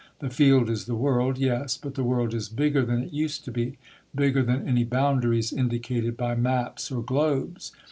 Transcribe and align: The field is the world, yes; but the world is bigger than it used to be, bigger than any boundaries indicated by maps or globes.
The 0.17 0.31
field 0.31 0.67
is 0.67 0.85
the 0.85 0.95
world, 0.95 1.37
yes; 1.37 1.77
but 1.77 1.93
the 1.93 2.03
world 2.03 2.33
is 2.33 2.49
bigger 2.49 2.83
than 2.83 3.03
it 3.03 3.13
used 3.13 3.45
to 3.45 3.51
be, 3.51 3.77
bigger 4.15 4.41
than 4.41 4.67
any 4.67 4.83
boundaries 4.83 5.53
indicated 5.53 6.17
by 6.17 6.33
maps 6.33 6.89
or 6.91 7.03
globes. 7.03 7.71